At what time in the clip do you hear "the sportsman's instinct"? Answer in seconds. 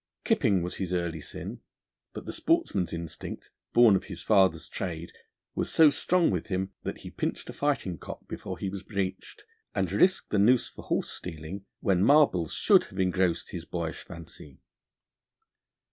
2.25-3.51